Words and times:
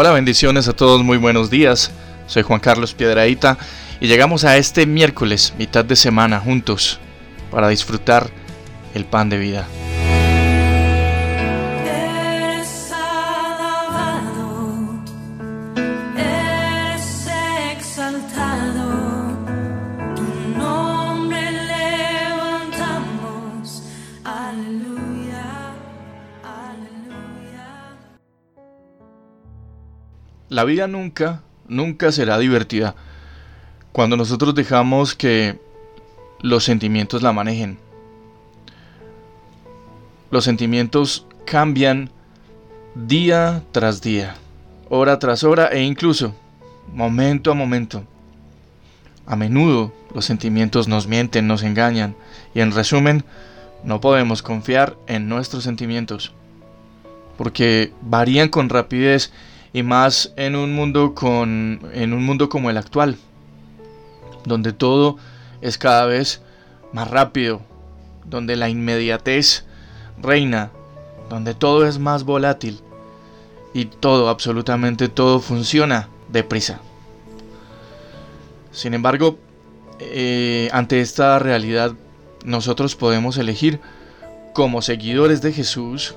Hola, 0.00 0.12
bendiciones 0.12 0.68
a 0.68 0.74
todos, 0.74 1.02
muy 1.02 1.18
buenos 1.18 1.50
días. 1.50 1.90
Soy 2.28 2.44
Juan 2.44 2.60
Carlos 2.60 2.94
Piedraíta 2.94 3.58
y 3.98 4.06
llegamos 4.06 4.44
a 4.44 4.56
este 4.56 4.86
miércoles, 4.86 5.54
mitad 5.58 5.84
de 5.84 5.96
semana, 5.96 6.38
juntos 6.38 7.00
para 7.50 7.68
disfrutar 7.68 8.30
el 8.94 9.04
pan 9.04 9.28
de 9.28 9.38
vida. 9.38 9.66
La 30.48 30.64
vida 30.64 30.86
nunca, 30.86 31.42
nunca 31.66 32.10
será 32.12 32.38
divertida 32.38 32.94
cuando 33.92 34.16
nosotros 34.16 34.54
dejamos 34.54 35.14
que 35.14 35.58
los 36.40 36.64
sentimientos 36.64 37.22
la 37.22 37.32
manejen. 37.32 37.78
Los 40.30 40.44
sentimientos 40.44 41.26
cambian 41.44 42.10
día 42.94 43.62
tras 43.72 44.00
día, 44.00 44.36
hora 44.88 45.18
tras 45.18 45.44
hora 45.44 45.68
e 45.68 45.82
incluso 45.82 46.34
momento 46.94 47.50
a 47.50 47.54
momento. 47.54 48.04
A 49.26 49.36
menudo 49.36 49.92
los 50.14 50.24
sentimientos 50.24 50.88
nos 50.88 51.06
mienten, 51.06 51.46
nos 51.46 51.62
engañan 51.62 52.16
y 52.54 52.60
en 52.60 52.72
resumen, 52.72 53.24
no 53.84 54.00
podemos 54.00 54.42
confiar 54.42 54.96
en 55.06 55.28
nuestros 55.28 55.64
sentimientos 55.64 56.32
porque 57.36 57.92
varían 58.02 58.48
con 58.48 58.68
rapidez 58.68 59.32
y 59.72 59.82
más 59.82 60.32
en 60.36 60.56
un 60.56 60.74
mundo 60.74 61.14
con 61.14 61.80
en 61.92 62.12
un 62.12 62.24
mundo 62.24 62.48
como 62.48 62.70
el 62.70 62.76
actual, 62.76 63.16
donde 64.44 64.72
todo 64.72 65.16
es 65.60 65.78
cada 65.78 66.06
vez 66.06 66.42
más 66.92 67.10
rápido, 67.10 67.60
donde 68.24 68.56
la 68.56 68.68
inmediatez 68.68 69.64
reina, 70.20 70.70
donde 71.28 71.54
todo 71.54 71.86
es 71.86 71.98
más 71.98 72.24
volátil 72.24 72.80
y 73.74 73.86
todo, 73.86 74.28
absolutamente 74.28 75.08
todo 75.08 75.40
funciona 75.40 76.08
deprisa. 76.28 76.80
Sin 78.72 78.94
embargo, 78.94 79.38
eh, 80.00 80.68
ante 80.72 81.00
esta 81.00 81.38
realidad, 81.38 81.92
nosotros 82.44 82.94
podemos 82.94 83.36
elegir 83.38 83.80
como 84.54 84.82
seguidores 84.82 85.42
de 85.42 85.52
Jesús 85.52 86.14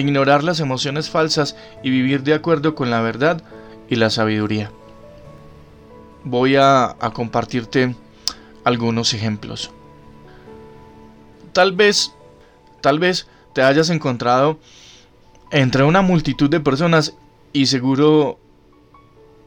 ignorar 0.00 0.44
las 0.44 0.60
emociones 0.60 1.10
falsas 1.10 1.56
y 1.82 1.90
vivir 1.90 2.22
de 2.22 2.34
acuerdo 2.34 2.74
con 2.74 2.90
la 2.90 3.00
verdad 3.00 3.42
y 3.88 3.96
la 3.96 4.10
sabiduría. 4.10 4.70
Voy 6.24 6.56
a, 6.56 6.96
compartirte 7.12 7.94
algunos 8.64 9.14
ejemplos. 9.14 9.70
Tal 11.52 11.72
vez, 11.72 12.12
tal 12.80 12.98
vez 12.98 13.26
te 13.54 13.62
hayas 13.62 13.90
encontrado 13.90 14.58
entre 15.50 15.84
una 15.84 16.02
multitud 16.02 16.50
de 16.50 16.60
personas 16.60 17.14
y 17.52 17.66
seguro 17.66 18.38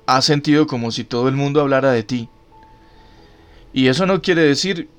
has 0.08 0.26
sentido 0.26 0.66
como 0.66 0.92
si 0.92 1.04
todo 1.04 1.30
el 1.30 1.36
mundo 1.36 1.62
hablara 1.62 1.92
de 1.92 2.04
ti. 2.04 2.30
Y 3.74 3.88
eso 3.88 4.06
no 4.06 4.22
quiere 4.22 4.42
decir 4.42 4.90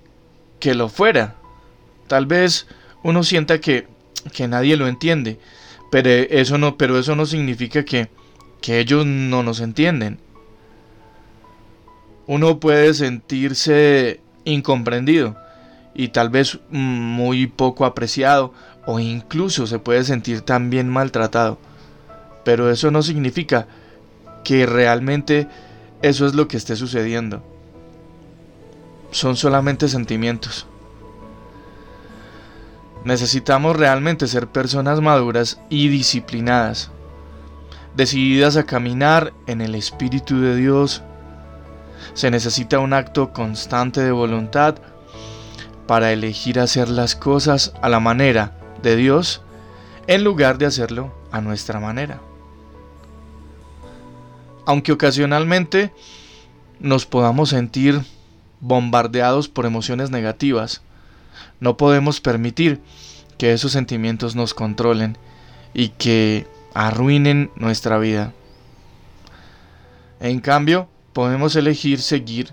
que 0.61 0.75
lo 0.75 0.89
fuera. 0.89 1.35
Tal 2.07 2.27
vez 2.27 2.67
uno 3.03 3.25
sienta 3.25 3.61
que 3.61 3.89
que 4.33 4.49
nadie 4.49 4.77
lo 4.77 4.89
entiende. 4.89 5.39
Pero 5.91 6.09
eso 6.09 6.59
no, 6.59 6.79
pero 6.79 6.99
eso 6.99 7.15
no 7.17 7.27
significa 7.27 7.85
que, 7.85 8.09
que 8.61 8.79
ellos 8.81 9.05
no 9.05 9.43
nos 9.43 9.61
entienden. 9.61 10.19
Uno 12.27 12.61
puede 12.61 12.95
sentirse 12.95 14.21
incomprendido 14.45 15.37
y 15.95 16.09
tal 16.09 16.31
vez 16.31 16.59
muy 16.71 17.47
poco 17.47 17.85
apreciado 17.85 18.55
o 18.87 18.99
incluso 18.99 19.67
se 19.67 19.79
puede 19.79 20.05
sentir 20.05 20.41
también 20.41 20.89
maltratado. 20.89 21.59
Pero 22.45 22.71
eso 22.71 22.91
no 22.91 23.03
significa 23.03 23.67
que 24.45 24.67
realmente 24.67 25.47
eso 26.01 26.27
es 26.27 26.35
lo 26.35 26.49
que 26.49 26.57
esté 26.57 26.75
sucediendo. 26.77 27.43
Son 29.11 29.37
solamente 29.37 29.89
sentimientos. 29.89 30.67
Necesitamos 33.05 33.77
realmente 33.77 34.29
ser 34.29 34.47
personas 34.47 35.01
maduras 35.01 35.61
y 35.69 35.89
disciplinadas, 35.89 36.91
decididas 37.97 38.57
a 38.57 38.65
caminar 38.65 39.33
en 39.47 39.61
el 39.61 39.75
Espíritu 39.75 40.41
de 40.41 40.55
Dios. 40.55 41.03
Se 42.15 42.31
necesita 42.31 42.79
un 42.79 42.93
acto 42.93 43.33
constante 43.33 44.01
de 44.01 44.13
voluntad 44.13 44.77
para 45.87 46.13
elegir 46.13 46.61
hacer 46.61 46.89
las 46.89 47.17
cosas 47.17 47.75
a 47.83 47.89
la 47.89 47.99
manera 47.99 48.57
de 48.83 48.95
Dios 48.95 49.43
en 50.07 50.23
lugar 50.23 50.59
de 50.59 50.67
hacerlo 50.67 51.13
a 51.33 51.41
nuestra 51.41 51.81
manera. 51.81 52.21
Aunque 54.65 54.93
ocasionalmente 54.93 55.93
nos 56.79 57.05
podamos 57.05 57.51
sentir 57.51 58.01
bombardeados 58.61 59.49
por 59.49 59.67
emociones 59.67 60.11
negativas, 60.11 60.83
no 61.61 61.77
podemos 61.77 62.21
permitir 62.21 62.81
que 63.39 63.53
esos 63.53 63.73
sentimientos 63.73 64.35
nos 64.37 64.55
controlen 64.55 65.17
y 65.75 65.89
que 65.89 66.47
arruinen 66.75 67.51
nuestra 67.57 67.99
vida. 67.99 68.33
En 70.21 70.41
cambio, 70.41 70.89
podemos 71.13 71.57
elegir 71.57 72.01
seguir 72.01 72.53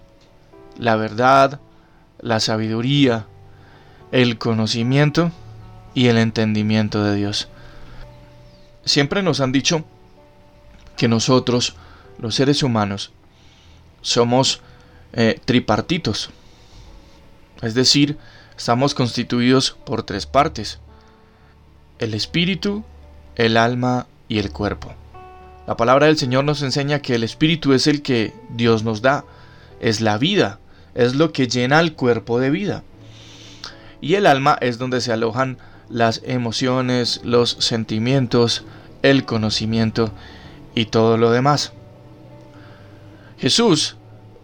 la 0.78 0.96
verdad, 0.96 1.60
la 2.20 2.40
sabiduría, 2.40 3.28
el 4.12 4.38
conocimiento 4.38 5.32
y 5.94 6.08
el 6.08 6.18
entendimiento 6.18 7.04
de 7.04 7.16
Dios. 7.16 7.50
Siempre 8.86 9.22
nos 9.22 9.42
han 9.42 9.52
dicho 9.52 9.84
que 10.98 11.08
nosotros, 11.08 11.76
los 12.18 12.36
seres 12.36 12.64
humanos, 12.64 13.12
somos 14.02 14.62
eh, 15.14 15.40
tripartitos. 15.46 16.30
Es 17.62 17.74
decir, 17.74 18.18
estamos 18.60 18.94
constituidos 18.94 19.72
por 19.86 20.04
tres 20.04 20.26
partes, 20.26 20.80
el 21.98 22.14
espíritu, 22.14 22.84
el 23.38 23.56
alma 23.56 24.08
y 24.28 24.40
el 24.40 24.52
cuerpo. 24.52 24.94
La 25.66 25.78
palabra 25.78 26.08
del 26.08 26.18
Señor 26.18 26.44
nos 26.44 26.62
enseña 26.62 27.00
que 27.00 27.16
el 27.16 27.24
espíritu 27.24 27.72
es 27.72 27.88
el 27.88 28.02
que 28.02 28.34
Dios 28.50 28.84
nos 28.84 29.02
da, 29.02 29.24
es 29.80 30.02
la 30.02 30.18
vida, 30.18 30.60
es 30.94 31.16
lo 31.16 31.32
que 31.32 31.48
llena 31.48 31.80
el 31.80 31.94
cuerpo 31.94 32.38
de 32.38 32.50
vida. 32.50 32.84
Y 34.02 34.16
el 34.16 34.26
alma 34.26 34.58
es 34.60 34.78
donde 34.78 35.00
se 35.00 35.14
alojan 35.14 35.58
las 35.88 36.22
emociones, 36.26 37.22
los 37.24 37.52
sentimientos, 37.52 38.66
el 39.04 39.24
conocimiento 39.24 40.12
y 40.76 40.88
todo 40.88 41.16
lo 41.16 41.32
demás. 41.32 41.72
Jesús 43.38 43.96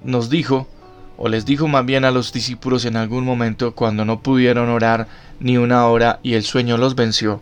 nos 0.06 0.30
dijo 0.30 0.70
o 1.18 1.30
les 1.30 1.46
dijo 1.46 1.68
más 1.68 1.86
bien 1.86 2.06
a 2.06 2.12
los 2.12 2.34
discípulos 2.34 2.86
en 2.86 2.98
algún 2.98 3.24
momento 3.24 3.74
cuando 3.74 4.06
no 4.06 4.22
pudieron 4.22 4.70
orar 4.70 5.08
ni 5.40 5.58
una 5.58 5.88
hora 5.88 6.20
y 6.24 6.34
el 6.34 6.44
sueño 6.44 6.78
los 6.78 6.96
venció. 6.96 7.42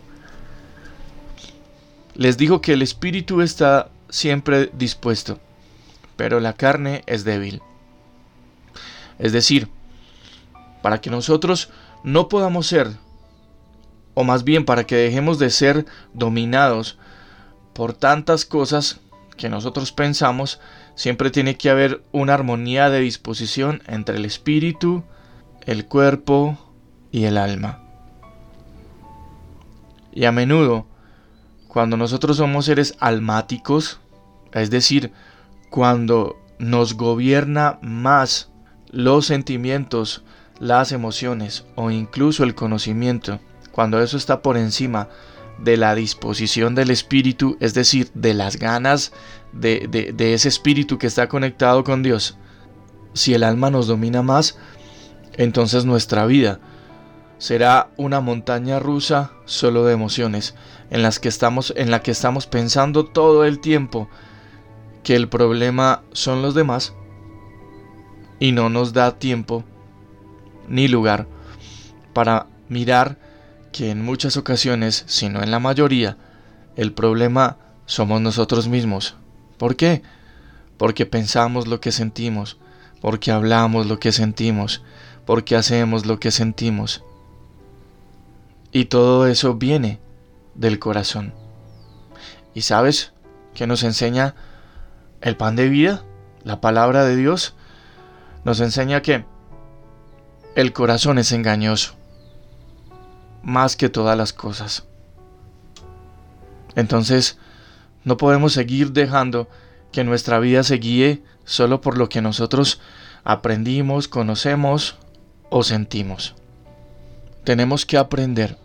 Les 2.14 2.36
dijo 2.36 2.60
que 2.60 2.74
el 2.74 2.82
espíritu 2.82 3.40
está 3.40 3.88
siempre 4.08 4.70
dispuesto, 4.72 5.40
pero 6.16 6.38
la 6.38 6.52
carne 6.52 7.02
es 7.06 7.24
débil. 7.24 7.60
Es 9.18 9.32
decir, 9.32 9.68
para 10.82 11.00
que 11.00 11.10
nosotros 11.10 11.70
no 12.04 12.28
podamos 12.28 12.66
ser, 12.66 12.90
o 14.14 14.22
más 14.22 14.44
bien 14.44 14.64
para 14.64 14.84
que 14.84 14.96
dejemos 14.96 15.38
de 15.38 15.50
ser 15.50 15.86
dominados 16.12 16.98
por 17.72 17.92
tantas 17.92 18.44
cosas 18.44 19.00
que 19.36 19.48
nosotros 19.48 19.92
pensamos, 19.92 20.60
siempre 20.94 21.30
tiene 21.30 21.56
que 21.56 21.70
haber 21.70 22.02
una 22.12 22.34
armonía 22.34 22.90
de 22.90 23.00
disposición 23.00 23.82
entre 23.86 24.16
el 24.16 24.24
espíritu, 24.24 25.04
el 25.62 25.86
cuerpo 25.86 26.58
y 27.10 27.24
el 27.24 27.36
alma. 27.36 27.80
Y 30.12 30.26
a 30.26 30.32
menudo, 30.32 30.86
cuando 31.66 31.96
nosotros 31.96 32.36
somos 32.36 32.66
seres 32.66 32.96
almáticos, 33.00 34.00
es 34.52 34.70
decir, 34.70 35.12
cuando 35.70 36.38
nos 36.58 36.94
gobierna 36.94 37.78
más 37.82 38.50
los 38.90 39.26
sentimientos, 39.26 40.22
las 40.60 40.92
emociones 40.92 41.64
o 41.74 41.90
incluso 41.90 42.44
el 42.44 42.54
conocimiento, 42.54 43.40
cuando 43.72 44.00
eso 44.00 44.16
está 44.16 44.40
por 44.40 44.56
encima 44.56 45.08
de 45.58 45.76
la 45.76 45.94
disposición 45.94 46.74
del 46.74 46.90
espíritu, 46.90 47.56
es 47.60 47.74
decir, 47.74 48.10
de 48.14 48.34
las 48.34 48.56
ganas 48.56 49.12
de, 49.52 50.14
ese 50.18 50.48
espíritu 50.48 50.98
que 50.98 51.06
está 51.06 51.28
conectado 51.28 51.84
con 51.84 52.02
Dios. 52.02 52.36
Si 53.12 53.34
el 53.34 53.44
alma 53.44 53.70
nos 53.70 53.86
domina 53.86 54.22
más, 54.22 54.58
entonces 55.34 55.84
nuestra 55.84 56.26
vida 56.26 56.60
será 57.38 57.90
una 57.96 58.20
montaña 58.20 58.78
rusa 58.78 59.32
solo 59.44 59.84
de 59.84 59.94
emociones, 59.94 60.54
en 60.90 61.02
las 61.02 61.18
que 61.18 61.28
estamos 61.28 61.72
en 61.76 61.90
la 61.90 62.02
que 62.02 62.10
estamos 62.10 62.46
pensando 62.46 63.06
todo 63.06 63.44
el 63.44 63.60
tiempo 63.60 64.08
que 65.02 65.16
el 65.16 65.28
problema 65.28 66.02
son 66.12 66.42
los 66.42 66.54
demás 66.54 66.94
y 68.38 68.52
no 68.52 68.68
nos 68.68 68.92
da 68.92 69.18
tiempo 69.18 69.64
ni 70.68 70.88
lugar 70.88 71.26
para 72.12 72.46
mirar 72.68 73.18
que 73.74 73.90
en 73.90 74.04
muchas 74.04 74.36
ocasiones, 74.36 75.02
si 75.08 75.28
no 75.28 75.42
en 75.42 75.50
la 75.50 75.58
mayoría, 75.58 76.16
el 76.76 76.92
problema 76.92 77.56
somos 77.86 78.20
nosotros 78.20 78.68
mismos. 78.68 79.16
¿Por 79.58 79.74
qué? 79.74 80.00
Porque 80.78 81.06
pensamos 81.06 81.66
lo 81.66 81.80
que 81.80 81.90
sentimos, 81.90 82.56
porque 83.00 83.32
hablamos 83.32 83.86
lo 83.86 83.98
que 83.98 84.12
sentimos, 84.12 84.82
porque 85.26 85.56
hacemos 85.56 86.06
lo 86.06 86.20
que 86.20 86.30
sentimos. 86.30 87.02
Y 88.70 88.84
todo 88.84 89.26
eso 89.26 89.54
viene 89.54 89.98
del 90.54 90.78
corazón. 90.78 91.34
¿Y 92.54 92.60
sabes 92.60 93.12
qué 93.54 93.66
nos 93.66 93.82
enseña 93.82 94.36
el 95.20 95.36
pan 95.36 95.56
de 95.56 95.68
vida? 95.68 96.04
La 96.44 96.60
palabra 96.60 97.04
de 97.04 97.16
Dios 97.16 97.56
nos 98.44 98.60
enseña 98.60 99.02
que 99.02 99.24
el 100.54 100.72
corazón 100.72 101.18
es 101.18 101.32
engañoso, 101.32 101.96
más 103.44 103.76
que 103.76 103.88
todas 103.88 104.16
las 104.16 104.32
cosas. 104.32 104.84
Entonces, 106.74 107.38
no 108.04 108.16
podemos 108.16 108.52
seguir 108.52 108.92
dejando 108.92 109.48
que 109.92 110.04
nuestra 110.04 110.38
vida 110.38 110.64
se 110.64 110.76
guíe 110.76 111.22
solo 111.44 111.80
por 111.80 111.96
lo 111.96 112.08
que 112.08 112.20
nosotros 112.20 112.80
aprendimos, 113.22 114.08
conocemos 114.08 114.96
o 115.50 115.62
sentimos. 115.62 116.34
Tenemos 117.44 117.86
que 117.86 117.98
aprender 117.98 118.58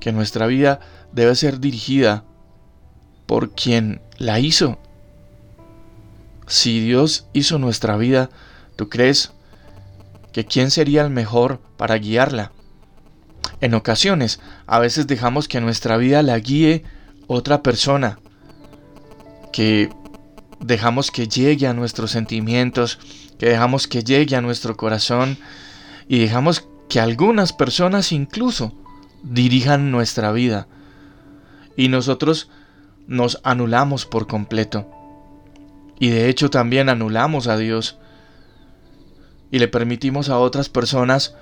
que 0.00 0.12
nuestra 0.12 0.46
vida 0.46 0.80
debe 1.12 1.34
ser 1.34 1.60
dirigida 1.60 2.24
por 3.26 3.52
quien 3.52 4.02
la 4.18 4.38
hizo. 4.40 4.78
Si 6.46 6.80
Dios 6.80 7.26
hizo 7.32 7.58
nuestra 7.58 7.96
vida, 7.96 8.28
¿tú 8.76 8.88
crees 8.88 9.32
que 10.32 10.44
quién 10.44 10.70
sería 10.70 11.02
el 11.02 11.10
mejor 11.10 11.60
para 11.76 11.96
guiarla? 11.96 12.52
En 13.60 13.74
ocasiones, 13.74 14.40
a 14.66 14.78
veces 14.78 15.06
dejamos 15.06 15.48
que 15.48 15.60
nuestra 15.60 15.96
vida 15.96 16.22
la 16.22 16.38
guíe 16.38 16.84
otra 17.26 17.62
persona, 17.62 18.18
que 19.52 19.90
dejamos 20.60 21.10
que 21.10 21.28
llegue 21.28 21.66
a 21.66 21.74
nuestros 21.74 22.10
sentimientos, 22.10 22.98
que 23.38 23.46
dejamos 23.46 23.86
que 23.86 24.02
llegue 24.02 24.36
a 24.36 24.40
nuestro 24.40 24.76
corazón 24.76 25.38
y 26.08 26.18
dejamos 26.20 26.66
que 26.88 27.00
algunas 27.00 27.52
personas 27.52 28.12
incluso 28.12 28.72
dirijan 29.22 29.90
nuestra 29.90 30.32
vida. 30.32 30.68
Y 31.76 31.88
nosotros 31.88 32.50
nos 33.06 33.40
anulamos 33.42 34.06
por 34.06 34.26
completo. 34.26 34.90
Y 35.98 36.08
de 36.10 36.28
hecho 36.28 36.50
también 36.50 36.88
anulamos 36.88 37.46
a 37.46 37.56
Dios. 37.56 37.98
Y 39.50 39.58
le 39.58 39.68
permitimos 39.68 40.28
a 40.28 40.38
otras 40.38 40.68
personas 40.68 41.34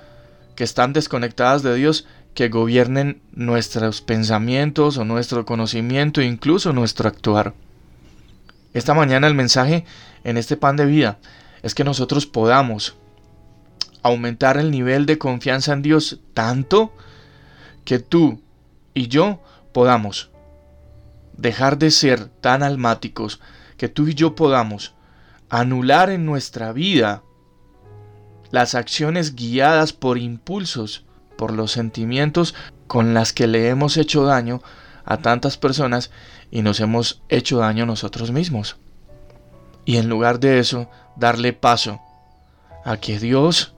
que 0.55 0.63
están 0.63 0.93
desconectadas 0.93 1.63
de 1.63 1.75
Dios 1.75 2.05
que 2.33 2.49
gobiernen 2.49 3.21
nuestros 3.31 4.01
pensamientos 4.01 4.97
o 4.97 5.05
nuestro 5.05 5.45
conocimiento 5.45 6.21
incluso 6.21 6.73
nuestro 6.73 7.07
actuar. 7.07 7.53
Esta 8.73 8.93
mañana 8.93 9.27
el 9.27 9.35
mensaje 9.35 9.85
en 10.23 10.37
este 10.37 10.57
pan 10.57 10.75
de 10.75 10.85
vida 10.85 11.19
es 11.61 11.75
que 11.75 11.83
nosotros 11.83 12.25
podamos 12.25 12.95
aumentar 14.01 14.57
el 14.57 14.71
nivel 14.71 15.05
de 15.05 15.17
confianza 15.17 15.73
en 15.73 15.81
Dios 15.81 16.19
tanto 16.33 16.93
que 17.85 17.99
tú 17.99 18.41
y 18.93 19.07
yo 19.07 19.41
podamos 19.71 20.29
dejar 21.37 21.77
de 21.77 21.91
ser 21.91 22.25
tan 22.27 22.63
almáticos, 22.63 23.39
que 23.77 23.89
tú 23.89 24.07
y 24.07 24.13
yo 24.13 24.35
podamos 24.35 24.93
anular 25.49 26.09
en 26.09 26.25
nuestra 26.25 26.73
vida 26.73 27.23
las 28.53 28.75
acciones 28.75 29.35
guiadas 29.35 29.91
por 29.91 30.17
impulsos, 30.17 31.03
por 31.35 31.51
los 31.51 31.71
sentimientos 31.71 32.53
con 32.85 33.13
las 33.13 33.33
que 33.33 33.47
le 33.47 33.67
hemos 33.67 33.97
hecho 33.97 34.23
daño 34.23 34.61
a 35.03 35.17
tantas 35.17 35.57
personas 35.57 36.11
y 36.51 36.61
nos 36.61 36.79
hemos 36.79 37.23
hecho 37.27 37.57
daño 37.57 37.85
nosotros 37.85 38.31
mismos. 38.31 38.77
Y 39.83 39.97
en 39.97 40.07
lugar 40.07 40.39
de 40.39 40.59
eso, 40.59 40.87
darle 41.17 41.51
paso 41.51 41.99
a 42.85 42.97
que 42.97 43.19
Dios 43.19 43.73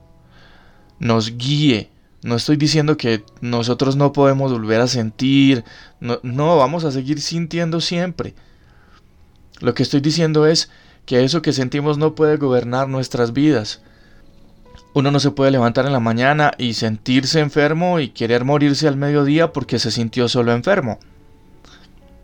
nos 1.00 1.36
guíe 1.36 1.90
no 2.26 2.34
estoy 2.34 2.56
diciendo 2.56 2.96
que 2.96 3.22
nosotros 3.40 3.94
no 3.94 4.12
podemos 4.12 4.50
volver 4.50 4.80
a 4.80 4.88
sentir, 4.88 5.62
no, 6.00 6.56
vamos 6.56 6.82
a 6.82 6.90
seguir 6.90 7.20
sintiendo 7.20 7.80
siempre. 7.80 8.34
Lo 9.60 9.74
que 9.74 9.84
estoy 9.84 10.00
diciendo 10.00 10.44
es 10.44 10.68
que 11.04 11.22
eso 11.22 11.40
que 11.40 11.52
sentimos 11.52 11.98
no 11.98 12.16
puede 12.16 12.36
gobernar 12.36 12.88
nuestras 12.88 13.32
vidas. 13.32 13.80
Uno 14.96 15.10
no 15.10 15.20
se 15.20 15.30
puede 15.30 15.50
levantar 15.50 15.84
en 15.84 15.92
la 15.92 16.00
mañana 16.00 16.52
y 16.56 16.72
sentirse 16.72 17.40
enfermo 17.40 18.00
y 18.00 18.08
querer 18.08 18.46
morirse 18.46 18.88
al 18.88 18.96
mediodía 18.96 19.52
porque 19.52 19.78
se 19.78 19.90
sintió 19.90 20.26
solo 20.26 20.54
enfermo. 20.54 20.98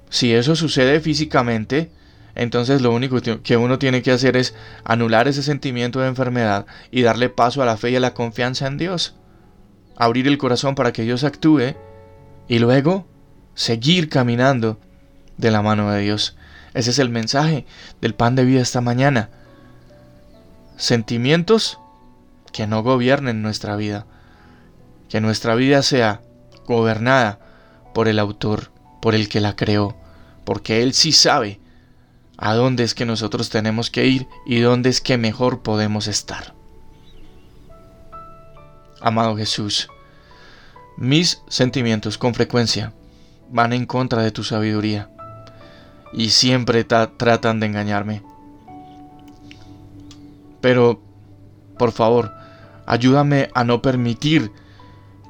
Si 0.09 0.33
eso 0.33 0.57
sucede 0.57 0.99
físicamente, 1.01 1.91
entonces 2.35 2.81
lo 2.81 2.95
único 2.95 3.21
que 3.21 3.57
uno 3.59 3.79
tiene 3.79 4.01
que 4.01 4.11
hacer 4.11 4.39
es 4.39 4.55
anular 4.85 5.29
ese 5.29 5.43
sentimiento 5.43 6.01
de 6.01 6.09
enfermedad 6.09 6.65
y 6.91 7.03
darle 7.03 7.29
paso 7.29 7.63
a 7.63 7.67
la 7.67 7.77
fe 7.77 7.91
y 7.91 7.97
a 7.97 8.01
la 8.01 8.15
confianza 8.15 8.67
en 8.67 8.79
Dios 8.79 9.17
abrir 9.97 10.27
el 10.27 10.39
corazón 10.39 10.75
para 10.75 10.95
que 10.95 11.03
Dios 11.03 11.25
actúe 11.25 11.75
y 12.49 12.59
luego 12.59 13.07
seguir 13.55 14.09
caminando 14.09 14.81
de 15.37 15.51
la 15.51 15.61
mano 15.61 15.91
de 15.91 16.01
Dios. 16.01 16.39
Ese 16.73 16.89
es 16.89 16.99
el 16.99 17.11
mensaje 17.11 17.67
del 18.01 18.15
pan 18.15 18.35
de 18.35 18.47
vida 18.47 18.63
esta 18.63 18.81
mañana. 18.81 19.29
Sentimientos 20.79 21.79
que 22.53 22.67
no 22.67 22.83
gobiernen 22.83 23.43
nuestra 23.43 23.77
vida. 23.77 24.07
Que 25.09 25.21
nuestra 25.21 25.55
vida 25.55 25.83
sea 25.83 26.23
gobernada 26.67 27.39
por 27.95 28.09
el 28.09 28.19
autor, 28.19 28.71
por 29.01 29.15
el 29.15 29.29
que 29.29 29.41
la 29.41 29.57
creó, 29.57 29.97
porque 30.45 30.83
Él 30.83 30.95
sí 30.95 31.13
sabe 31.13 31.61
a 32.37 32.55
dónde 32.55 32.85
es 32.85 32.95
que 32.95 33.05
nosotros 33.05 33.51
tenemos 33.51 33.91
que 33.91 34.07
ir 34.07 34.27
y 34.47 34.61
dónde 34.61 34.91
es 34.91 35.01
que 35.01 35.19
mejor 35.19 35.63
podemos 35.63 36.09
estar. 36.09 36.55
Amado 39.01 39.37
Jesús, 39.37 39.89
mis 40.97 41.43
sentimientos 41.49 42.19
con 42.19 42.35
frecuencia 42.35 42.93
van 43.51 43.73
en 43.73 43.87
contra 43.87 44.23
de 44.23 44.31
tu 44.31 44.45
sabiduría 44.45 45.11
y 46.13 46.31
siempre 46.31 46.85
tratan 46.85 47.61
de 47.61 47.67
engañarme. 47.67 48.23
Pero, 50.61 51.03
por 51.79 51.93
favor, 51.93 52.33
ayúdame 52.87 53.51
a 53.55 53.65
no 53.65 53.83
permitir 53.83 54.53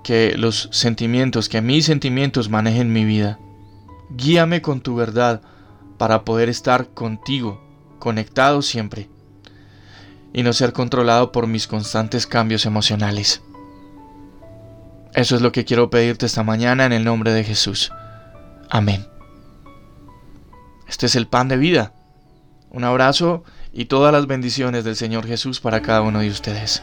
que 0.02 0.34
los 0.36 0.68
sentimientos, 0.72 1.48
que 1.48 1.60
mis 1.60 1.86
sentimientos 1.86 2.48
manejen 2.48 2.92
mi 2.92 3.04
vida. 3.04 3.38
Guíame 4.10 4.62
con 4.62 4.80
tu 4.80 4.96
verdad 4.96 5.42
para 5.98 6.24
poder 6.24 6.48
estar 6.48 6.88
contigo, 6.88 7.62
conectado 7.98 8.62
siempre, 8.62 9.08
y 10.32 10.42
no 10.42 10.52
ser 10.52 10.72
controlado 10.72 11.32
por 11.32 11.46
mis 11.46 11.66
constantes 11.66 12.26
cambios 12.26 12.66
emocionales. 12.66 13.42
Eso 15.14 15.36
es 15.36 15.42
lo 15.42 15.52
que 15.52 15.64
quiero 15.64 15.90
pedirte 15.90 16.26
esta 16.26 16.42
mañana 16.42 16.86
en 16.86 16.92
el 16.92 17.04
nombre 17.04 17.32
de 17.32 17.44
Jesús. 17.44 17.92
Amén. 18.70 19.06
Este 20.88 21.06
es 21.06 21.16
el 21.16 21.26
pan 21.26 21.48
de 21.48 21.58
vida. 21.58 21.92
Un 22.70 22.84
abrazo 22.84 23.44
y 23.72 23.84
todas 23.84 24.12
las 24.12 24.26
bendiciones 24.26 24.84
del 24.84 24.96
Señor 24.96 25.26
Jesús 25.26 25.60
para 25.60 25.82
cada 25.82 26.00
uno 26.00 26.20
de 26.20 26.30
ustedes. 26.30 26.82